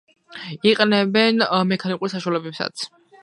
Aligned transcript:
იყენებენ 0.69 1.43
მექანიკურ 1.73 2.13
საშუალებებსაც. 2.17 2.89